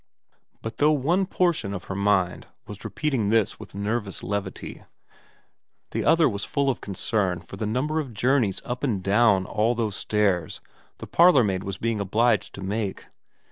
[0.63, 4.83] But though one portion of her mind was repeating this with nervous levity,
[5.91, 9.75] the other was full of concern for the number of journeys up and down all
[9.75, 10.59] those stairs
[10.97, 13.09] the parlourmaid was being obliged to make.